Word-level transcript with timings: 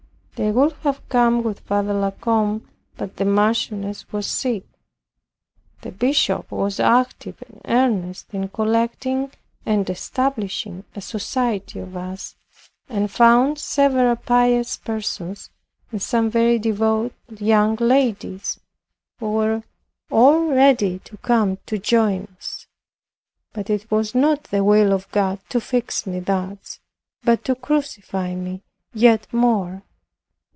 They 0.35 0.51
would 0.51 0.73
have 0.81 1.07
come 1.07 1.43
with 1.43 1.59
Father 1.59 1.93
La 1.93 2.09
Combe, 2.09 2.67
but 2.97 3.17
the 3.17 3.25
Marchioness 3.25 4.11
was 4.11 4.25
sick. 4.25 4.63
The 5.81 5.91
bishop 5.91 6.49
was 6.51 6.79
active 6.79 7.43
and 7.47 7.61
earnest 7.65 8.33
in 8.33 8.47
collecting 8.47 9.29
and 9.67 9.87
establishing 9.87 10.83
a 10.95 11.01
society 11.01 11.77
of 11.77 11.95
us, 11.95 12.35
and 12.89 13.11
found 13.11 13.59
several 13.59 14.15
pious 14.15 14.77
persons 14.77 15.51
and 15.91 16.01
some 16.01 16.31
very 16.31 16.57
devout 16.57 17.13
young 17.37 17.75
ladies, 17.75 18.59
who 19.19 19.29
were 19.31 19.63
all 20.09 20.47
ready 20.47 20.97
to 21.03 21.17
come 21.17 21.59
to 21.67 21.77
join 21.77 22.27
us. 22.39 22.65
But 23.53 23.69
it 23.69 23.91
was 23.91 24.15
not 24.15 24.45
the 24.45 24.63
will 24.63 24.91
of 24.91 25.11
God 25.11 25.39
for 25.47 25.59
fix 25.59 26.07
me 26.07 26.19
thus, 26.19 26.79
but 27.21 27.45
to 27.45 27.53
crucify 27.53 28.33
me 28.33 28.63
yet 28.91 29.31
more. 29.31 29.83